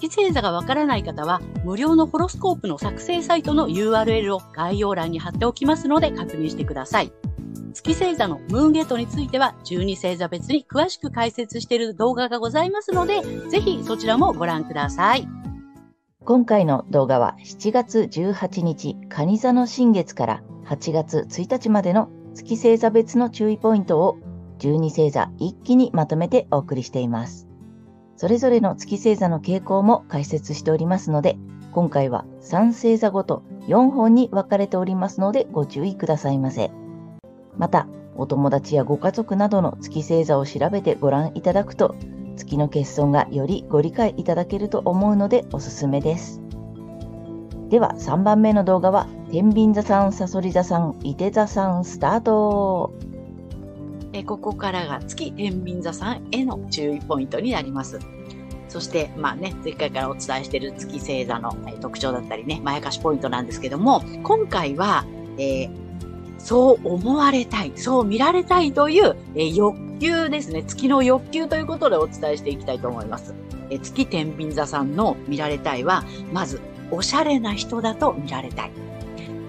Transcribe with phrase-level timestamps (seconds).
[0.00, 7.12] 月星座がわからない方は、無料のホロスコープの作成サイトの URL を概要欄に貼っておきますので確認してください。
[7.74, 15.26] 月星座のムーンゲートについては、12星座別に詳しく解説している動画がございますので、ぜひそちらもご覧ください。
[16.24, 24.18] 今回の動画は7月18日、蟹座の新月から8月1日までの月星座別の注意ポイントを
[24.60, 27.47] 12星座一気にまとめてお送りしています。
[28.18, 31.38] それぞれの月星座の傾向も解説しておりますので、
[31.70, 36.72] 今回は3星座ごと4本に分かれておりますのでご注意くださいませ。
[37.56, 41.94] また、お友達やご家族などの月星座を調べてご覧いただくと、
[42.34, 46.42] 月の欠損がよりご理解いただけると思うのでおすすめです。
[47.68, 52.92] では3番目の動画は、天秤座さん、さそり座さん、いて座さん、スタート
[54.12, 57.98] えここからが月天秤座さんへの注意ポイントになります。
[58.68, 65.06] そして、まあね、前回からお伝えしている月星座の、え特徴だったりね、まやかしポイントなんですけども、今回は、
[65.38, 65.70] えー、
[66.38, 70.62] そう思われたい、そう見られたいという、えー、欲求ですね。
[70.62, 73.34] 月の欲求ということでお伝えしていきたいと思います。
[73.70, 78.70] えー、月天秤座さんの見られたいは、まず、おしゃれな人だと見られたい。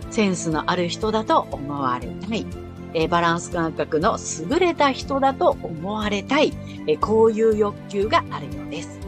[0.10, 2.46] センスのある人だと思われたい。
[2.94, 4.18] えバランス感覚の
[4.50, 6.54] 優れた人だと思われたい、
[6.88, 9.00] えこういう欲求があるようです。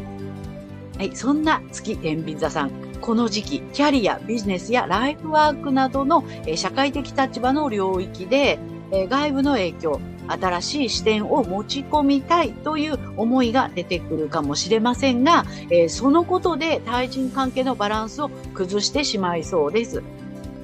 [0.97, 2.71] はい、そんな月天秤座さん、
[3.01, 8.59] この時期、キャリア、ビジネスやライフワークなどの、え社会的立場の領域で、
[8.91, 20.03] え外部の影響、新しい視点を持ち込みたいという思いが出てくるかもしれませんが、えそのことで対人関係のバランスを崩してしまいそうです。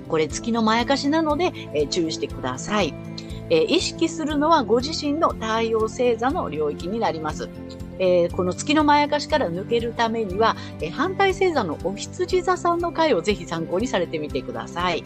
[0.08, 2.94] これ月のまやかしなので、え、注意してください、
[3.50, 7.50] えー、意識するのはご自身の太陽星座の領域になります。
[8.00, 15.04] えー、この月のまやかしから抜けるためには、え反対星座のお羊座さんの回をぜひ参考にされてみてください。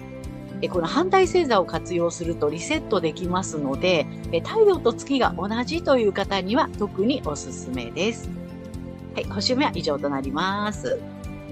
[0.62, 8.30] えこの反対星座を活用するとリセットできますので、え太陽と月が同じという方には特におすすめです。
[9.16, 11.00] はい、星目は以上となります。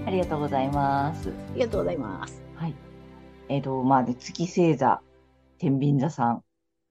[0.06, 1.28] ありがとうございます。
[1.28, 2.42] ありがとうございます。
[2.56, 2.74] はい。
[3.48, 5.00] えっ、ー、と、まあ、ね、月星座、
[5.58, 6.42] 天秤座さん。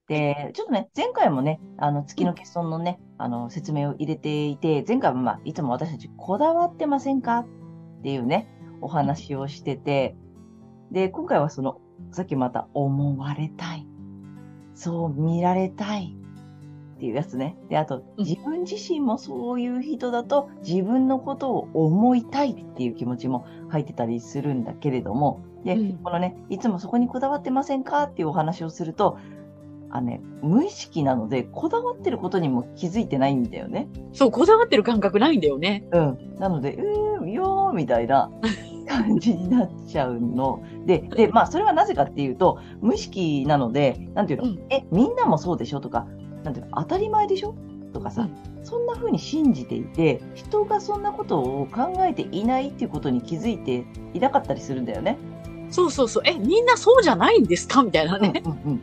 [0.09, 7.47] で、ちょっとね、前回もね、あの、月の欠損のね、あの、説明を入れていて、前回もまあ、いつも私たちこだわってませんかっ
[8.01, 8.49] ていうね、
[8.81, 10.15] お話をしてて、
[10.91, 11.79] で、今回はその、
[12.11, 13.85] さっきまた、思われたい。
[14.73, 16.15] そう見られたい。
[16.95, 17.55] っていうやつね。
[17.69, 29.17] で、あと、自分自身もそういう人だと、自分のことを思いたいっていう気持ちも入ってたりするんだけれども、で、うん、このね、いつもそこにこだわってませんかっていうお話をすると、
[29.91, 33.87] あね、無意識なので、こだわってることにも気づいてないんだよね。
[34.13, 35.85] そう、こだわってる感覚ないんだよね。
[35.91, 36.35] うん。
[36.37, 38.31] なので、うーん、よーみたいな
[38.87, 40.61] 感じになっちゃうの。
[40.85, 45.79] で、で、まあ、それはなぜかっていうと、無意識なので、なんていうの、うん、え、みんなもそうでしょ？
[45.79, 46.05] とか、
[46.43, 47.55] なんていうの、当たり前でしょ？
[47.91, 48.25] とかさ、う
[48.61, 55.17] ん、そんな風に信じていて、人がそんなことを考えていないっていうことに気づいていなかったりするんだよね。
[55.71, 56.23] そうそうそう。
[56.27, 57.81] え、みんなそうじゃないんですか？
[57.81, 58.43] みたいなね。
[58.45, 58.81] うんうんうん、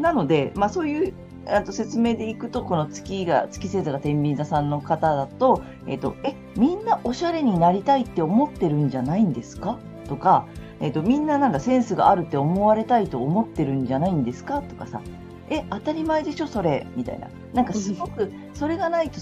[0.00, 1.14] なので、まあそういう
[1.46, 9.78] あと説明でいくと、この月が、月星座が天秤座さんの方だと、えっ、ー、と、え、みんなおしゃれになりたいって思ってるんじゃないんですか？
[10.08, 10.46] とか、
[10.80, 14.62] えっ、ー、と、みんななんかセンスがあるって思われたいと思ってるんじゃないんですか？
[14.62, 15.00] とかさ、
[15.48, 16.86] え、当たり前でしょ、それ。
[16.94, 17.28] みたいな。
[17.54, 19.18] なんかすごく、 それがないと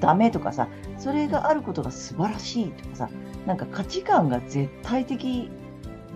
[0.00, 0.30] ダメ。
[0.30, 0.68] とかさ、
[0.98, 2.70] それがあることが素晴らしい。
[2.72, 3.08] とかさ、
[3.46, 5.50] なんか価値観が絶対的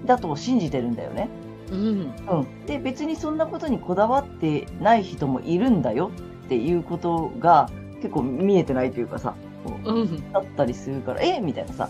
[0.04, 1.28] だと信じてるんだよね。
[1.72, 6.10] うん、うん、で別にそんなことにこだわってない人もいるんだよ
[6.44, 7.70] っていうことが
[8.02, 9.34] 結構見えてないというかさ、
[9.84, 11.40] うん、だったりするからえ？
[11.40, 11.88] みたいなさ。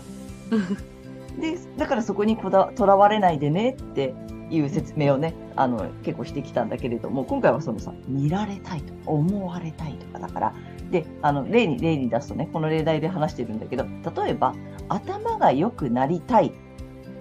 [1.39, 4.13] でだからそこにこだとらわれないでねって
[4.51, 10.53] いう説明をねあの結構してきたんだけれども今回はそのさ見られたいと思われたいとかだから
[10.91, 13.85] であの例に例に出すとねこの例題で話してるんだけど
[14.23, 14.53] 例えば
[14.89, 16.51] 頭が良くなりたい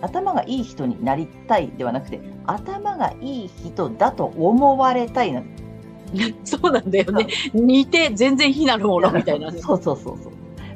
[0.02, 5.42] 頭がいい人になりたいではなくて、頭がいい人だと思われたいな。
[6.44, 7.26] そうなんだよね。
[7.54, 9.58] 似て全然非なるものみたいな、ね。
[9.58, 10.32] そうそうそうそう。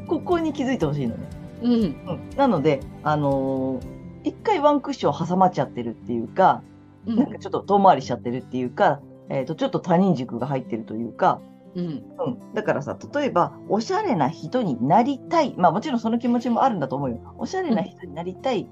[0.06, 1.26] ここに気づいてほしいのね。
[1.62, 1.73] うん。
[1.73, 1.96] うん、
[2.37, 6.62] なので、あのー、一回ワンクッション挟まっちゃってるっていうか、
[7.06, 11.40] うんなんかちょっと遠回りしちゃってるっていうか、えっ、と、ちょっと他人軸が入ってるというか、
[11.76, 11.84] うん。
[11.84, 12.55] うん。
[12.55, 15.55] だからさ、例えば、おしゃれな人になりたい。
[15.56, 17.19] まあもちろんその気持ちもあるんだと思うよ。
[17.38, 18.69] おしゃれな人になりたい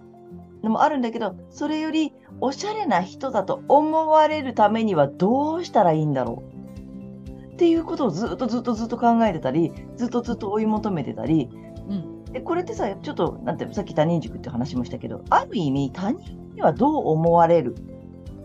[0.64, 7.52] のもあるんだけど、それより、おしゃれな人だと思われるためにはどうしたらいいんだろう？
[7.52, 11.48] っていうことをずっとずっとずっと考えてたり、ずっとずっと追い求めてたり、
[11.88, 12.24] うん。
[12.24, 17.76] でこれってさ、ちょっと、なんてさっき他人軸って話もしたけど、ある意味他人にはどう思われる？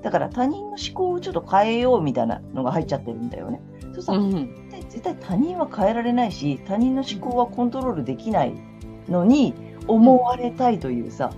[0.04, 3.60] だから他人の思考をちょっと変えようみたいなのが入っちゃってるんだよね。
[3.94, 4.32] そうさ、うん。
[4.32, 8.54] 絶対絶対他人は変えられないし、他人の思考はコントロールできない
[9.08, 9.56] のに、
[9.88, 11.32] 思われたいというさ、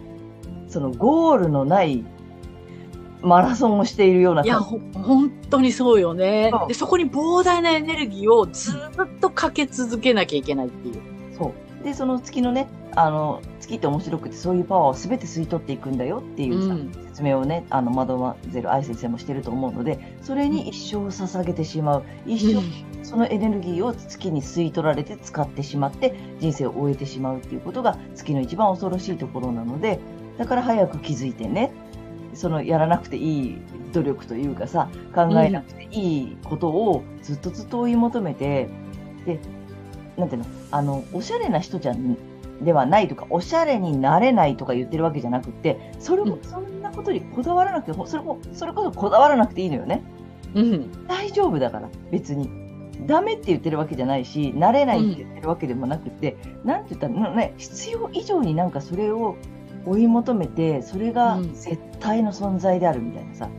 [0.72, 2.04] そのゴールのない
[3.22, 6.68] マラソンをしているようないや、ほ、本当にそうよねそう。
[6.68, 10.96] で、そこに膨大なエネルギーをずっとかけ続けなきゃいけないっていう。
[11.38, 11.84] そう。
[11.84, 22.04] で、その月のね、あの、月って面白くてそういうパワーを全て吸い取っていくんだよっていうさ、うん説明をね、あの、ママゼル愛先生もしてると思うので、それに一生を捧げてしまう。
[22.26, 22.62] 一生、
[23.04, 30.00] そのエネルギーを月に吸い取られて使ってしまって、人生を終えてしまうっていうことが月の一番恐ろしいところなので、
[30.42, 31.72] だから早く気づいてね。
[32.34, 33.58] そのやらなくていい
[33.94, 38.68] 努力というかさ、考えなくていいことをずっとずっと追い求めて、
[39.24, 39.40] で、
[40.18, 42.18] なんていうの、あの、おしゃれな人じゃん、
[42.64, 50.02] ではないとか、おしゃれになれないとか言ってるわけじゃなくて、それも、うんそんなことにこだわらなくて、ほそれも、それこそこだわらなくていいのよね。
[50.56, 51.08] うん。
[51.08, 52.50] 大丈夫だから、別に。
[53.06, 59.38] ダメって言ってるわけじゃないし、慣れないって言ってるわけでもなくて、なんて言ったら、なね、必要以上になんかそれを
[59.86, 63.50] 追い求めて、それがうん絶対の存在であるみたいなさ、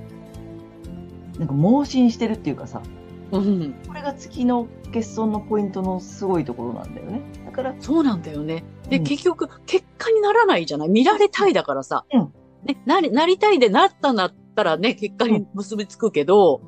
[1.38, 2.82] なんか盲信してるっていうかさ、
[3.30, 3.74] うん。
[3.86, 7.22] これが月の欠損のポイントのすごいところなんだよね。
[7.46, 8.62] だから、そうなんだよね。
[8.88, 10.88] で、うん結局、結果にならないじゃない？
[10.90, 12.04] 見られたいだからさ。
[12.12, 12.32] うん
[12.64, 16.60] ね、なり、なりたいでなったんだったらね、結果に結びつくけど、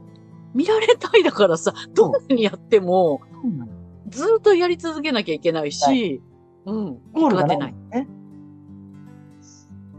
[0.52, 3.20] 見られたいだからさ、どんなにやっても、
[4.08, 6.20] ずっとやり続けなきゃいけないし、
[6.66, 6.98] うん。
[7.12, 8.04] ゴールがない引っかかってない。
[8.04, 8.08] ね。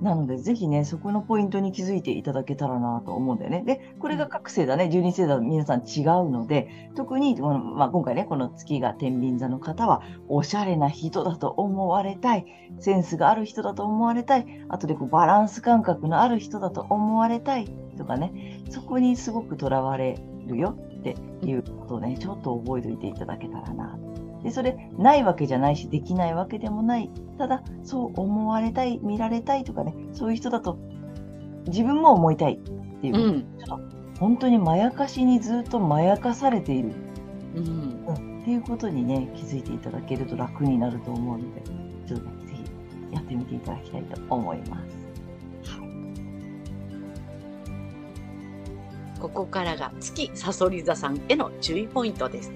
[0.05, 3.63] なので、ぜひね、そこのポイントに気づいていただけたらなと思うんだよね。
[3.65, 12.45] で、これが各星座ね、12星座皆さん違うので、特に、このまあ、今回ね、この月が天秤座の方は、おしゃれな人だと思われたい、
[12.79, 17.67] センスがある人だと思われたい、あとでこうバランス感覚のある人だと思われたい
[17.97, 23.97] とかね、そこにすごくとらわれるよっていうことをね、ちょっと覚えておいていただけたらな
[24.45, 27.09] で、それ、ないわけじゃないし、できないわけでもない。
[27.39, 30.77] ただ、そう思われたい、見られたいとかね、そういう人だと、
[31.65, 32.57] 自分も思いたいっ
[33.01, 33.45] ていう、うん。
[34.19, 36.92] 本当にまやかしにずっとまやかされている、
[37.56, 38.06] うん。
[38.06, 41.62] うん、っていうことにね、気づいていただけると楽になると思うので、
[42.07, 45.06] ちょっとね、ぜひやってみていただきたいと思います。
[49.19, 52.51] ここからが月サソリ座さんへの注意ポイントです。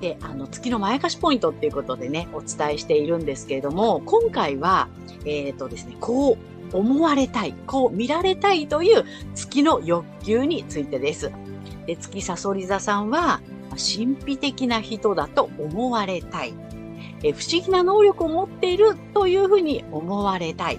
[0.00, 4.88] で、あの、月のまやかしポイントっていうことでね、お伝えしているんですけれども、今回は、
[5.24, 6.38] えっ、とですね、こ
[6.72, 9.04] う思われたい、こう見られたいという
[9.34, 11.30] 月の欲求についてです。
[11.86, 16.54] で、月サソリ座さんは、神秘的な人だと思われたい。
[17.22, 20.78] 不思議な能力を持っているというふうに思われたい。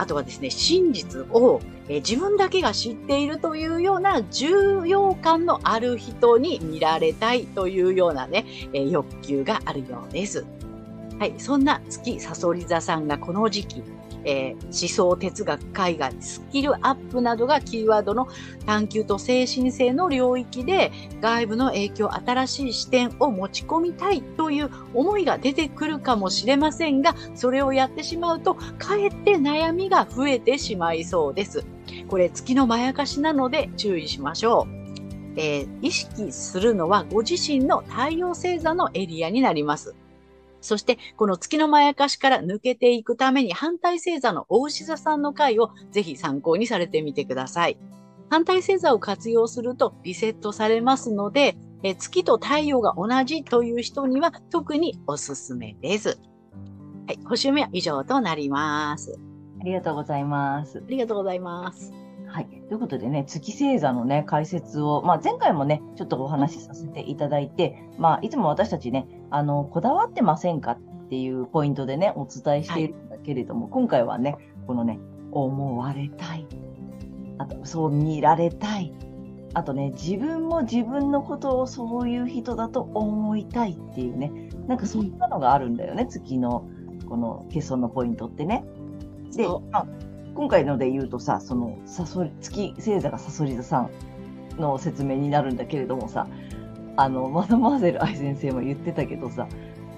[0.00, 10.46] あとはですね、真実をえー自分だけが知っているというような重要感のある人に見られたいというようなね、えー欲求があるようです。
[11.18, 11.34] はい。
[11.36, 13.82] そんな月サソリ座さんがこの時期、
[14.24, 18.28] えー思想哲学、海外、スキルアップなどがキーワードの
[18.66, 31.64] 探求と精神性の領域で外部の影響、新しい視点を持ち込みたいという思いが出てくるかもしれませんが、それをやってしまうと、かえって悩みが増えてしまいそうです。
[32.08, 34.80] これ月のまやかしなので注意しましょう。
[35.36, 39.94] えー意識するのはご自身の太陽星座のエリアになります。
[40.60, 47.78] そして、この月のまやかしから抜けていくために反対星座の大牛座さんの回をぜひ参考にされてみてください。
[48.30, 56.20] 反対星座を活用するとリセットされますので、えー月と太陽が同じという人には特におすすめです。
[57.06, 59.18] はい、星読みは以上となります。
[59.60, 60.82] ありがとうございますあ。
[60.88, 61.99] りがとうございます。
[62.32, 62.46] はい。
[62.68, 74.36] ということでね、月星座のね、解説を、まあ、前回もね、ちょっとお話しさせていただいて、まあ、いつも私たちね、あの、こだわってませんかっていうポイントでね、お伝えしているんだけれども、今回はね、
[74.68, 75.00] このね、
[75.32, 76.46] 思われたい。
[77.38, 78.94] あと、そう見られたい。
[79.52, 84.30] あとね、自分も自分のことをそういう人だと思いたいっていうね、
[84.68, 86.68] なんかそんなのがあるんだよね、月の、
[87.08, 88.64] この欠損のポイントってね。
[89.34, 89.48] で
[90.34, 93.90] 今回ので言うとさ、その、さそり、月星座がサソリ座さん
[94.58, 96.26] の説明になるんだけれどもさ、
[96.96, 99.48] あの、マダマーゼル愛先生も言ってたけどさ、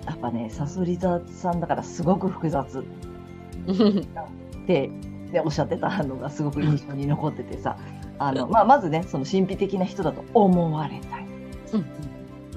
[0.07, 2.81] やっぱね、サソリ座さんだからすごく複雑。
[2.81, 4.89] って、
[5.31, 7.77] ね、おっしゃってたのがすごく印象に残っててさ、
[8.19, 11.27] あの、まあ、まずね、その神秘的な人だと思われたい。
[11.73, 11.79] う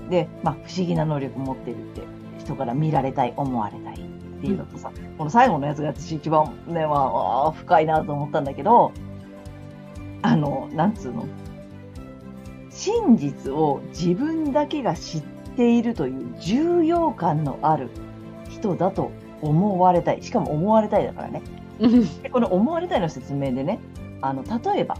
[0.01, 0.09] ん。
[0.09, 2.01] で、まあ、不思議な能力持ってるって、
[2.39, 4.04] 人から見られたい、思われたい
[4.45, 7.11] っていうのとさ、この最後のやつが私一番ね、ま
[7.47, 8.91] あ、深いなと思ったんだけど、
[10.21, 11.25] あの、なんつうの？
[12.69, 15.21] 真実を自分だけが知っ
[15.55, 17.89] ているという重要感のある
[18.49, 19.11] 人だと
[19.41, 20.21] 思われたい。
[20.21, 21.41] しかも思われたいだからね。
[21.79, 23.79] うんでこの思われたいの説明でね、
[24.21, 24.97] あの、例えば、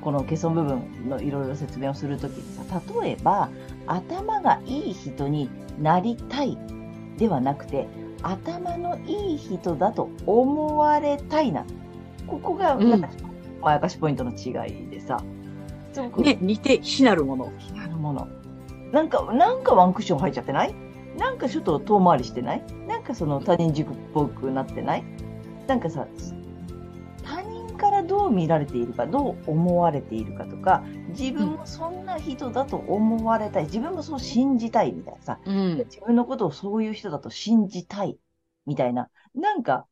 [0.00, 3.50] この欠損部分のいろいろ説明をするときにさ、例えば、
[3.86, 6.56] 頭がいい人になりたい
[7.16, 7.88] ではなくて、
[8.22, 11.64] 頭のいい人だと思われたいな。
[12.26, 13.08] ここが、うんなんか、
[13.60, 15.22] まやかしポイントの違いでさ、
[15.92, 17.52] すごくね、似て非なるもの。
[17.58, 18.28] 気になるもの。
[18.92, 20.74] なんか、なんかワンクッション入っちゃってない？
[21.16, 22.62] なんかちょっと遠回りしてない？
[22.86, 25.04] なんかその他人軸っぽくなってない？
[25.66, 26.06] なんかさ、
[27.24, 35.78] 他人からどう見られているか、どう思われているかとか、自分もそんな人だと思われたい、自分もそう信じたいみたいなさ、うん。
[35.78, 38.18] 自分のことをそういう人だと信じたい
[38.66, 39.86] みたいな、なんか、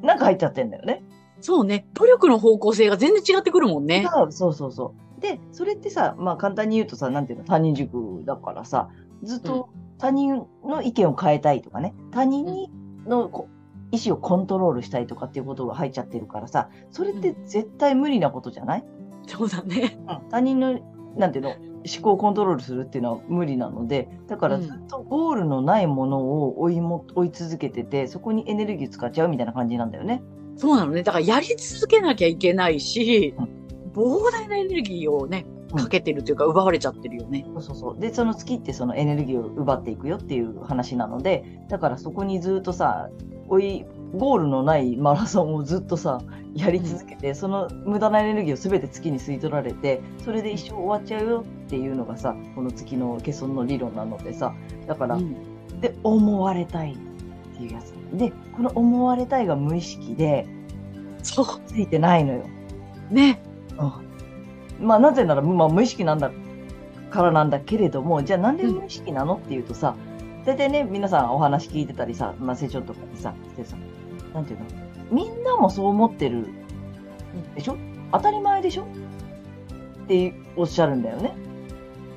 [0.00, 1.02] なんか入っちゃってんだよね。
[1.40, 1.86] そうね。
[1.94, 4.06] 努力の方向性が全然違ってくるもんね。
[4.30, 5.20] そうそうそう。
[5.20, 8.88] で、それってさ、まあ簡単に言うとさ、なんていうの、他人軸だからさ、
[9.22, 12.70] ずっと他人の意見を変えたいとかね、他人に
[13.06, 13.48] のこ
[13.92, 18.84] 意思をコントロールしたいとかっていうことが入っちゃってるからさ、それって絶対無理なことじゃない、
[19.38, 19.98] そうだね。
[20.30, 20.78] 他人の、
[21.16, 30.22] なんていうの、思考をコントロールするっていうのは無理なので、だからうんずっとゴールのないものを追いも追い続けてて、そこにエネルギー使っちゃうみたいな感じなんだよね。
[30.56, 31.02] そうなのね。
[31.02, 33.34] だからやり続けなきゃいけないし
[33.94, 37.44] う、膨大なエネルギーをね、うんかけてるというか奪われちゃってるよね。
[37.54, 37.98] そうそうそう。
[37.98, 43.10] で、その月ってそのエネルギーを奪っていくよっていう話なので、だからそこにずっとさ、
[43.48, 46.22] 追い、ゴールのないマラソンをずっとさ、
[46.54, 54.54] やり続けて、その無駄なエネルギーを全て月に吸い取られて、それで一生終わっちゃうよっていうのがさ、この月の欠損の理論なのでさ、
[54.86, 55.36] だから、うん
[55.80, 56.96] で、思われたいっ
[57.56, 57.92] ていうやつ。
[58.16, 60.46] で、この思われたいが無意識で、
[61.22, 61.46] そう。
[61.66, 62.44] ついてないのよ。
[63.10, 63.40] ね。
[64.80, 66.30] まあなぜなら、まあ、無意識なんだ
[67.10, 69.96] からなんだけれども、じゃあなんで無意識なのっていうとさ、
[70.46, 73.76] 大体ね、皆さんお話聞いてたりさ、まあ成長とかにさ、してさ、
[74.32, 74.66] なんていうの？
[75.10, 76.46] みんなもそう思ってる
[77.56, 77.76] でしょ？
[78.12, 78.84] 当たり前でしょ？
[78.84, 81.36] っておっしゃるんだよね。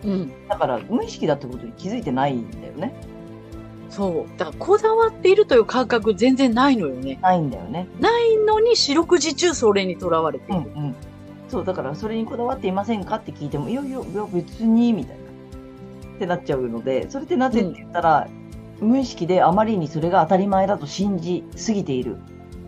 [0.05, 0.47] うん。
[0.47, 2.93] だから無意識だってことに気づいてないんだよね。
[3.89, 4.37] そう。
[4.37, 7.17] だからこだわっているという感覚全然ないのよね。
[7.23, 7.87] ないんだよね。
[7.99, 10.71] ないのに四六時中それにとらわれている。
[10.75, 10.95] うんうん。
[11.49, 13.15] そう、だからそれにこだわっていませんか？
[13.15, 15.23] って聞いても、いやいや、いや別に、みたいな。
[16.19, 18.27] ってなっちゃうので、それってなぜって言ったら、
[18.81, 22.17] 無意識であまりにそれが当たり前だと信じすぎている。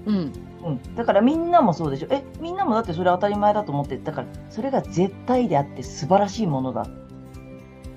[0.06, 0.16] うん。
[0.64, 0.96] うん。
[0.96, 2.08] だからみんなもそうでしょ。
[2.12, 6.88] え、みんなもだってそれ当たり前だと思って、だからそれが絶対であって素晴らしいものだっ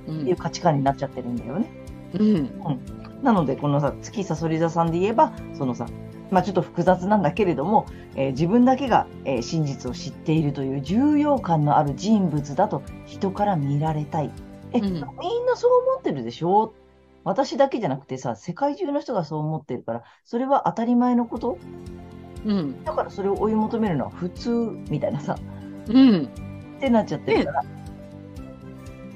[0.07, 0.25] う。
[0.25, 1.71] ていうん価値観になっちゃってるんだよね。
[2.15, 2.51] うん。
[3.23, 5.87] なので、このさ、月さそり座さんで言えば、そのさ、
[6.31, 14.31] まあちょっと複雑なんだけれども、えー自分だけが、えー真実を知っているという重要感のある人物だと人から見られたい。
[14.75, 15.01] え、うんみん
[15.47, 16.75] なそう思ってるでしょ？
[17.25, 21.59] 私だけじゃなくてさ、世界中の人がそう思ってるから、それは当たり前のこと？
[22.45, 22.85] うん。
[22.85, 24.51] だからそれを追い求めるのは普通
[24.91, 25.39] みたいなさ、
[25.89, 26.25] うん。
[26.77, 27.65] ってなっちゃってるから、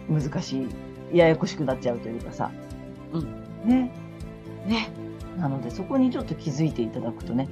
[0.09, 0.67] 難し
[1.13, 2.51] い、ややこしくなっちゃうというかさ。
[3.13, 3.25] うん
[3.67, 3.93] ね。
[4.67, 4.91] ね。
[5.37, 7.49] なので、そこにちょっと気づいていただくとね、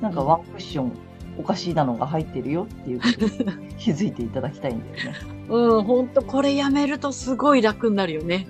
[0.00, 0.92] なんかワンクッション
[1.38, 5.16] おかしいなのが入ってるよっていうことに 気づいていただきたいんだよね。
[5.48, 5.84] うん。
[5.84, 8.46] ほんとこれやめるとすごい楽になるよね。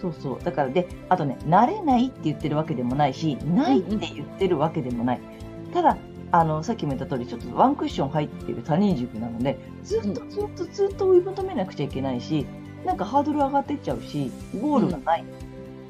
[0.00, 0.44] そうそう。
[0.44, 5.20] だからで、あとね、慣れないって言ってるわけでもないし、ないって言ってるわけでもない。
[5.74, 5.98] ただ、
[6.30, 12.46] あの、さっきも言った通り、ちょっとワンクッション入ってる他人軸なので、ずっとずっとずっと追い求めなくちゃいけないし、
[12.84, 15.24] なんかハードル上がってっちゃうし、ゴールがない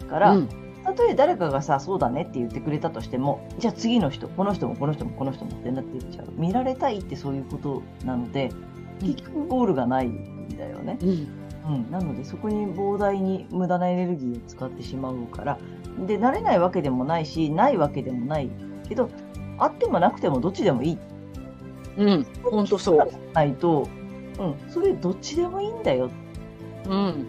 [0.09, 0.49] から、うん。
[0.89, 6.27] たとえ誰かがさ、そうだねって言ってくれたとしても、じゃあ次の人、この人もこの人もこの人もってなっていっちゃう。
[6.37, 8.51] 見られたいってそういうことなので、
[9.01, 10.99] 結局ゴールがないんだよね。
[11.03, 11.09] うん。
[11.75, 11.91] うん。
[11.91, 15.59] なのでそこに膨大に無駄なエネルギーを使ってしまうから、
[16.07, 18.51] で、慣れないわけでもないし、ないわけでもない
[18.89, 19.11] けど、
[19.59, 20.99] あってもなくてもどっちでもいい。
[21.99, 22.27] うん。
[22.45, 23.11] ほんとそう。
[23.35, 23.89] ないと、
[24.39, 26.11] うん、それどっちでもいいんだよ
[26.87, 27.27] うん。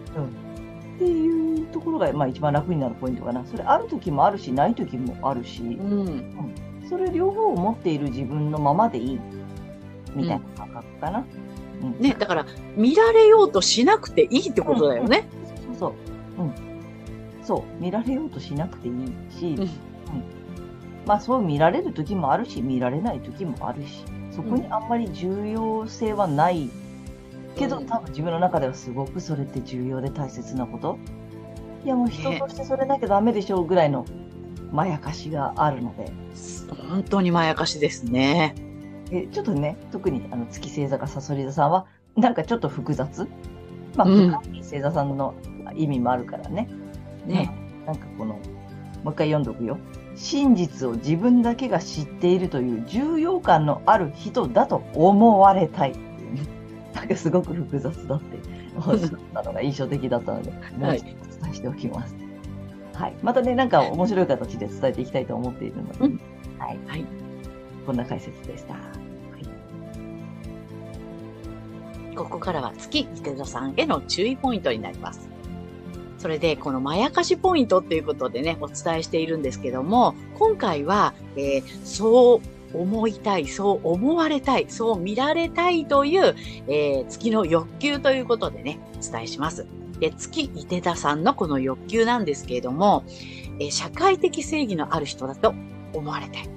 [1.00, 3.42] っていうところが、まあ一番楽になるポイントかな。
[3.46, 6.54] それある時もあるし、ない時もあるし、うん。
[6.88, 9.20] それ両方を持っている自分のままでいい。
[10.14, 11.24] みたいな感覚かな。
[11.82, 11.98] うん。
[11.98, 15.26] ね、だから、見られようとしなくていいってことだよね。
[15.66, 15.86] そうそ
[16.38, 16.42] う。
[16.42, 16.52] うん。
[17.42, 17.82] そう。
[17.82, 18.94] 見られようとしなくていい
[19.30, 19.70] し、うん
[21.06, 26.70] まあそう見られる時もあるし、見られない時もあるし、そこにあんまり重要性はない
[27.56, 30.98] けど、うん多分自分の中ではすごくそれって重要で大切なこと。
[31.84, 34.04] いやもう人としてそれなきゃダメでしょうぐらいの
[34.70, 36.12] まやかしがあるので、
[36.88, 38.54] 本当にまやかしですね。
[39.10, 43.26] えちょっとね、特にあの月星座がさそり座さんは、なんかちょっと複雑。
[43.96, 45.34] まあ、うん星座さんの
[45.74, 46.68] 意味もあるからね。
[47.26, 47.50] ね。
[47.86, 48.40] なんかこの、も
[49.06, 49.78] う一回読んどくよ。
[50.14, 55.94] 真実を自分だけが知っているという重要感のある人だと思われたい。
[56.94, 58.38] なんかすごく複雑だって
[58.76, 62.14] おっしゃったのが印象的だったので、もう一度お伝えしておきます。
[62.94, 63.14] はい。
[63.22, 66.20] またね、なんか面白い形で伝えていきたいと思っているので、うん
[66.58, 66.78] はい。
[66.86, 67.04] はい。
[67.86, 68.74] こんな解説でした。
[72.14, 75.28] ここからは月伊手座さんへの注意ポイントになります。
[76.18, 86.34] それで、このまやかしポイントっていうことでね、お伝えしているんですけども、今回は、えーそう思いたい、そう思われたい、そう見られたいという、
[86.68, 89.66] えー月の欲求ということでね、お伝えします。
[89.98, 93.04] で、月伊手座さんのこの欲求なんですけれども、
[93.58, 95.54] えー社会的正義のある人だと
[95.92, 96.48] 思われたい。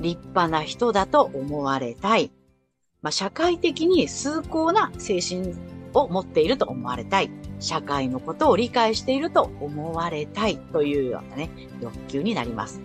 [0.00, 2.30] 立派な人だと思われたい。
[3.02, 5.54] まあ、社会的に崇高な精神
[5.92, 7.30] を持っていると思われたい。
[7.60, 11.50] 社会のことを理解していると思われたいというようなね、
[11.80, 12.80] 欲求になります。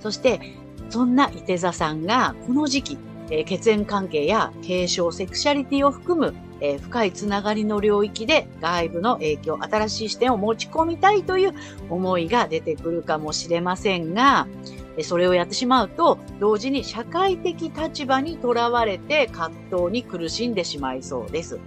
[0.00, 0.40] そして、
[0.90, 2.98] そんな伊手座さんがこの時期、
[3.30, 11.54] えー血縁関係や継承セクシャリティを含む、えー深いつながりの領域で外部の影響、新しい視点を持ち込みたいという
[11.90, 14.46] 思いが出てくるかもしれませんが、
[15.02, 21.60] それをやってしまうと、同時に社会的立場にとらわれて葛藤に苦しんでしまいそうです。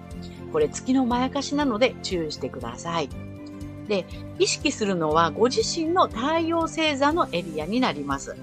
[0.51, 3.10] これ月のまやかしなので注意してください。
[3.88, 4.05] で、
[4.38, 8.36] 意識するのはご自身の太陽星座のエリアになります。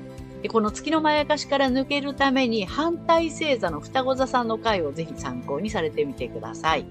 [0.42, 6.86] でこの月のまやかしから抜けるために反対星座の双子座さんの回をぜひ参考にされてみてください。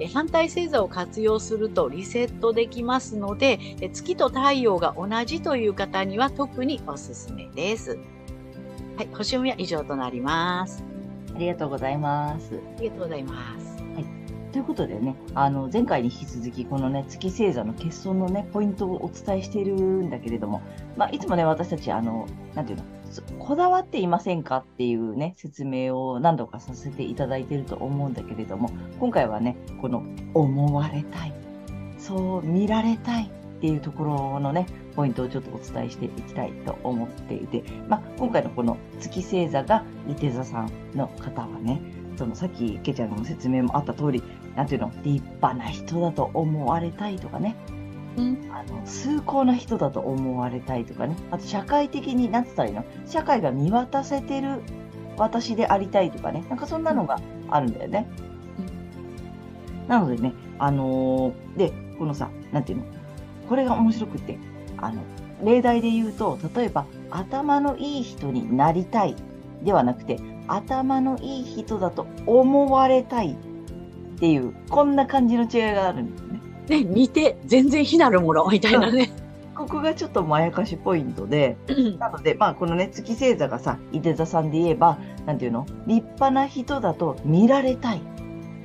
[0.00, 7.98] え反対星座を活用するとリセットできますので、え月と太陽が同じという方には特におすすめです。
[8.96, 10.84] はい、星読みは以上となります。
[11.34, 12.60] ありがとうございます。
[12.78, 13.67] ありがとうございます。
[14.52, 20.62] ということでね、あの、前回に引き続き、このね、月星座の欠損のね、ポイントをお伝えしているんだけれども、
[20.96, 22.84] まあ、いつもね、私たち、あの、なていうの、
[23.38, 30.02] こだわっていませんかっていうね、説明を何度かさせていただいていると思うんだけれども、今回はね、この、
[30.34, 31.34] 思われたい、
[31.98, 41.80] そう見られたいっていうところのね、ポイントをちょっとお伝えしていきたいと思っていて、まあ、今回のこの月星座が、伊手座さんの方はね、
[42.18, 44.22] そのさっき、けちゃんの説明もあった通り、
[44.56, 47.54] なんていうの、立派な人だと思われたいとかね、
[48.16, 52.84] うん、あの、崇高な人だと思われたいとかね、あと社会的に、なんつったらいいの？
[53.06, 54.62] 社会が見渡せてる
[55.16, 58.08] 私でありたいとかね、なんかそんなのがあるんだよね。
[59.86, 62.84] なのでね、あのーで、このさ、なんていうの、
[63.48, 64.36] これが面白くって、
[64.76, 65.02] あの、
[65.44, 69.14] 例題で言うと、例えば、頭のいい人になりたい
[69.62, 76.40] ではなくて、頭のいい人だと思われたいっていう、こんな感じの違いがあるんですね。
[76.68, 79.10] ね、似て全然非なるものみたいなね。
[79.54, 81.56] ここがちょっとまやかしポイントで、
[81.98, 85.66] なので、まあ、このね、月星座がさ、伊手座さんで言えば、なんていうの？
[85.86, 88.02] 立派な人だと見られたい。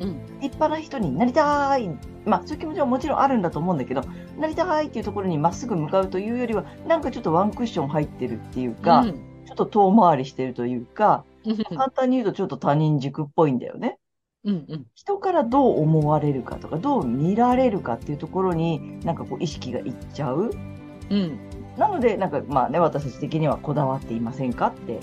[0.01, 1.89] うん、立派な人になりたい。
[2.25, 4.03] まあ、そういう気持ちはもちろんあるんだと思うんだけど、
[4.37, 13.97] なりたいっていうところにまっすぐ向かうというよりは、なんかちょっとワンクッション入ってるっていうか、うんちょっと遠回りしてるというか、うん簡単に言うとちょっと他人軸っぽいんだよね。
[14.45, 20.51] うんうん人からどう思われるかとか、どう見られるかっていうところに、なんかこう意識がいっちゃう。
[21.09, 21.39] うん
[21.77, 24.99] なので、なんかまあね、私たち的にはこだわっていませんかって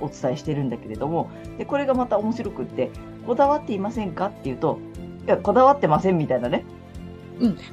[0.00, 2.90] お伝えしてるんだけれども、で、これがまた面白くって、
[3.26, 4.78] こだわっていませんかっていうと、
[5.26, 6.64] いや、こだわってませんみたいなね。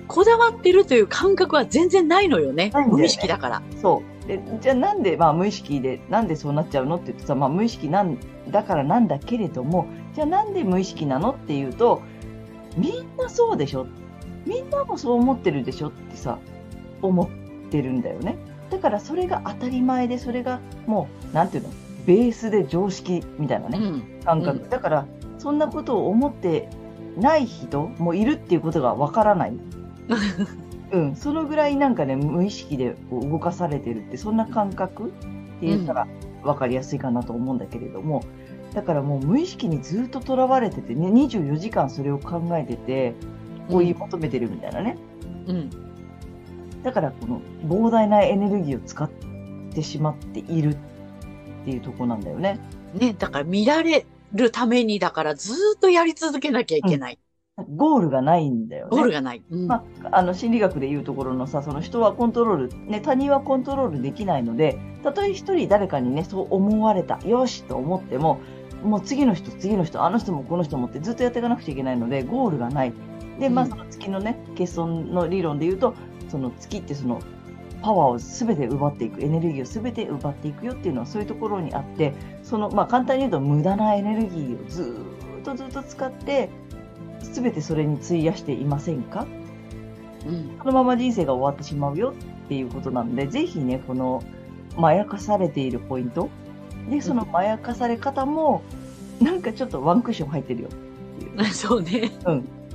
[0.07, 2.71] こだわってるという感覚は全然ないのよね。
[2.73, 3.61] よね無意識だから。
[3.81, 4.12] そう。
[4.27, 8.17] で、じゃあなんで、まあ無意識で、なんでそうなっちゃうのって言ってさ、まあ無意識なん
[8.49, 12.01] だからなんだけれども、じゃあなんで無意識なのっていうと、
[12.77, 13.87] みんなそうでしょ
[14.45, 16.39] みんなもそう思ってるでしょってさ、
[17.01, 18.37] 思ってるんだよね。
[18.69, 21.69] だからそれが当たり前で、それがもう、なんていうの、
[22.05, 24.57] ベースで常識みたいなね、うん感覚。
[24.59, 25.05] うんだから、
[25.37, 26.69] そんなことを思って
[27.17, 29.53] ない人もいるっていうことがわからない。
[30.93, 35.27] うん、そのぐらいなんかね、無意識でこう動かされてるって、そんな感覚って
[35.61, 36.07] 言ったら
[36.43, 38.23] 分かりやすいかなと思うんだけれども、
[38.75, 43.15] だからもう無意識にずっととらわれててね、24時間それを考えてて、
[43.69, 44.97] 追い求めてるみたいなね。
[45.47, 45.69] うん。
[46.83, 49.09] だからこの膨大なエネルギーを使っ
[49.73, 50.77] てしまっているっ
[51.65, 52.59] ていうとこなんだよね。
[52.93, 57.17] ね、だから見られるために、だからずーっとやり続けなきゃいけない。
[57.55, 58.89] ゴールがないんだよね。
[58.89, 59.43] ゴールがない。
[59.47, 68.41] うんまあ、あの心理学でいうところのさ、その人はコントロール、ね、他人はコントロールできないので、たとえ一人誰かにね、そう思われた、よしと思っても、
[68.83, 72.93] もう次の人、次の人、あの人もこの人もってずっとやっていかなくちゃいけないので、ゴールがない。
[73.39, 75.93] で、まあ、うんその月のね、欠損の理論で言うと、
[76.29, 77.21] その月ってその、
[77.83, 86.49] パワーをすべて奪っていく、エネルギーをすべて奪っていくよっていうのはそういうところにあって、その、まあ、簡単に言うと無駄なエネルギーをずーっとずっと使って、
[87.33, 89.25] すべてそれに費やしていませんか？
[90.27, 90.57] うん。
[90.59, 92.13] このまま人生が終わってしまうよ
[92.45, 94.23] っていうことなんで、ぜひね、この、
[94.77, 96.29] まやかされているポイント。
[96.89, 98.61] で、そのまやかされ方も、
[99.21, 100.69] なんかちょっとワンクッション入ってるよ。
[101.51, 102.11] そうね。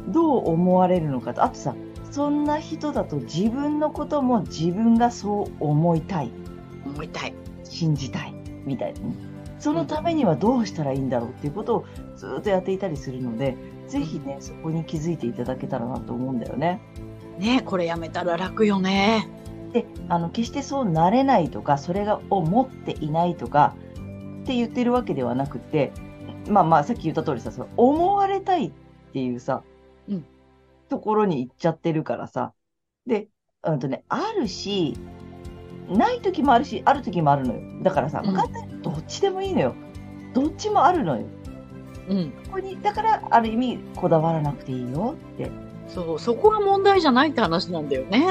[0.09, 1.45] どう思われるのかと。
[1.45, 1.75] あとさ、
[2.11, 6.31] そんな人だと自分のことも自分がそう思いたい、
[6.87, 7.35] 思いたい。
[7.65, 9.15] 信じたい、みたいなね。
[9.59, 11.85] そのためにはどうしたらいいんだろうっていうことを
[12.17, 13.57] ずっとやっていたりするので、
[13.89, 16.81] ぜひね、そこに気づいていただけたらなと思うんだよね。
[17.39, 19.29] ね、これやめたら楽よね。
[19.73, 23.75] で、あの、決してそうなれないとか、それが、を持っていないとか、
[24.43, 25.93] って言ってるわけではなくて、
[26.49, 28.73] まあまあ、さっき言った通りさ、その思われたいっ
[29.13, 29.63] ていうさ、
[30.09, 30.25] うん
[30.89, 32.55] ところに行っちゃってるからさ。
[33.07, 33.29] で、
[33.63, 34.97] うんとね、あるし、
[35.91, 37.61] ない時もあるし、ある時もあるのよ。
[37.83, 39.75] だからさ、うん簡単にどっちでもいいのよ。
[40.33, 41.27] どっちもあるのよ。
[42.09, 42.31] うん。
[42.31, 45.51] ここに、だから、ある意味、こだわらなくていいよって。
[45.89, 48.25] そう、そこが問題じゃないって話なんだよね。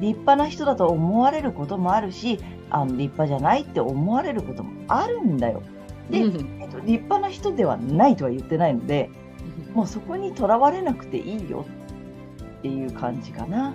[0.00, 2.38] 立派な人だと思われることもあるし、
[2.70, 5.62] あの立派じゃないって思われることもあるんだよ。
[6.10, 9.10] でうんえっと、立派な人ではないとは言ってないので、
[9.74, 11.64] もうそこにとらわれなくていいよ
[12.58, 13.70] っていう感じかな。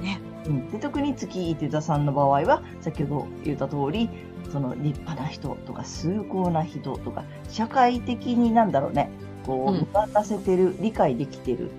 [0.00, 0.20] ね。
[0.46, 4.08] うん、で特に月伊手座さんの場合は、先ほど言った通り、
[4.50, 9.10] その立派な人とか崇高な人とか、社会的になんだろうね、
[9.46, 11.70] こう、うん見渡せてる、理解できてる、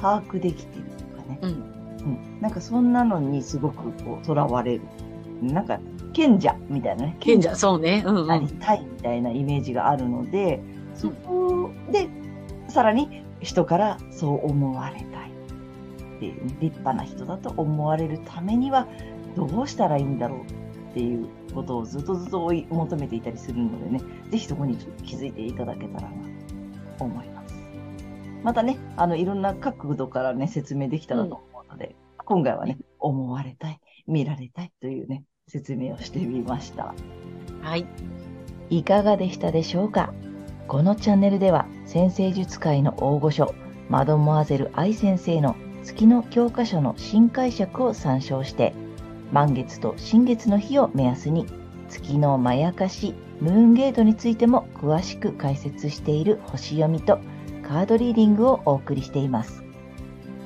[0.00, 0.84] 把握できてる
[1.16, 1.38] とかね。
[1.42, 1.50] うん。
[1.50, 4.82] うん、なんかそんなのにすごくこう、とらわれる。
[5.42, 5.80] なんか、
[6.12, 7.16] 賢者みたいなね。
[7.20, 8.02] 賢者、そうね。
[8.06, 8.48] うんうなりん。
[8.58, 10.60] たいみたいなイメージがあるので、
[10.94, 12.08] そこで、
[12.68, 15.06] さらに人からそう思われたい
[16.16, 18.86] っていうね、立派な人だと思われるためには、
[19.36, 26.08] どうしたらいいんだろうっていうことをずっとずっと追い求めていたりするのでね、ぜひそこに気づいていただけたらな
[26.98, 27.54] と思います。
[28.42, 36.94] またね、あの、いろんな角度からね、説明できたらと思うので、今回はね、思われたい、見られたいというね、説明をしてみました。
[37.60, 37.86] はい。
[38.70, 40.12] いかがでしたでしょうか？
[40.66, 43.54] このチャンネルでは先生術界の大御所
[43.90, 48.72] マドモアゼル愛先生の月の教科書の新解釈を参照して
[49.32, 51.46] 満月と新月の日を目安に
[51.88, 57.18] 月のまやかしムーンゲートについても詳しく解説している星読みと
[57.66, 59.64] カードリーディングをお送りしています。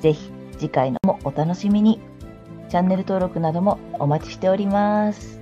[0.01, 1.99] ぜひ次回のもお楽しみに。
[2.69, 5.36] チャンネル登録などもお待ちしております。